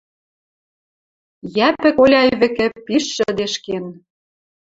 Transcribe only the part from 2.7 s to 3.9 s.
пиш шӹдешкен.